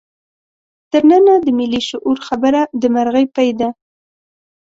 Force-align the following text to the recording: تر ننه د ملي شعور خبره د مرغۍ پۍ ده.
تر 0.91 1.01
ننه 1.09 1.33
د 1.45 1.47
ملي 1.57 1.81
شعور 1.89 2.17
خبره 2.27 2.61
د 2.81 2.83
مرغۍ 2.93 3.25
پۍ 3.35 3.49
ده. 3.59 3.69